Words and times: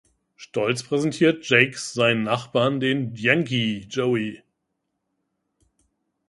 Stolz 0.35 0.81
präsentiert 0.81 1.47
Jakes 1.47 1.93
seinen 1.93 2.23
Nachbarn 2.23 2.79
den 2.79 3.13
"Yankee" 3.13 3.85
Joey. 3.87 4.41